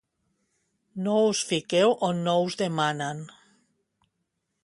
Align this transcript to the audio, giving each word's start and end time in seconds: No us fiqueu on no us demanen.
No 1.07 1.17
us 1.25 1.41
fiqueu 1.49 1.91
on 2.09 2.23
no 2.27 2.35
us 2.47 2.59
demanen. 2.63 3.23